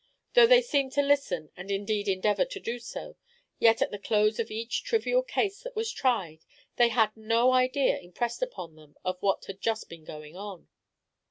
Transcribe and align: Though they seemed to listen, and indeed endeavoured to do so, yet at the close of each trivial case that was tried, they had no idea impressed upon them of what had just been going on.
Though 0.33 0.47
they 0.47 0.63
seemed 0.63 0.93
to 0.93 1.03
listen, 1.03 1.51
and 1.55 1.69
indeed 1.69 2.07
endeavoured 2.07 2.49
to 2.49 2.59
do 2.59 2.79
so, 2.79 3.17
yet 3.59 3.83
at 3.83 3.91
the 3.91 3.99
close 3.99 4.39
of 4.39 4.49
each 4.49 4.81
trivial 4.83 5.21
case 5.21 5.61
that 5.61 5.75
was 5.75 5.91
tried, 5.91 6.43
they 6.77 6.89
had 6.89 7.15
no 7.15 7.53
idea 7.53 7.99
impressed 7.99 8.41
upon 8.41 8.73
them 8.73 8.95
of 9.05 9.21
what 9.21 9.45
had 9.45 9.61
just 9.61 9.89
been 9.89 10.03
going 10.03 10.35
on. 10.35 10.69